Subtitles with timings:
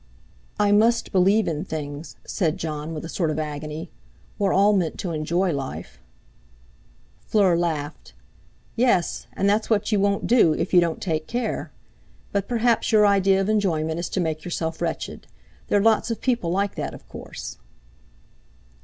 [0.59, 3.91] "I must believe in things," said Jon with a sort of agony;
[4.39, 5.99] "we're all meant to enjoy life."
[7.27, 8.13] Fleur laughed.
[8.75, 11.71] "Yes; and that's what you won't do, if you don't take care.
[12.31, 15.27] But perhaps your idea of enjoyment is to make yourself wretched.
[15.67, 17.59] There are lots of people like that, of course."